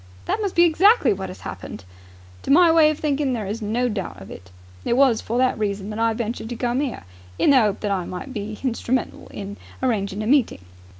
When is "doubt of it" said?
3.87-4.49